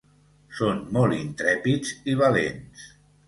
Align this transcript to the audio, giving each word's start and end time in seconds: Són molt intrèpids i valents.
Són 0.59 0.79
molt 0.95 1.17
intrèpids 1.17 1.93
i 2.13 2.17
valents. 2.25 2.89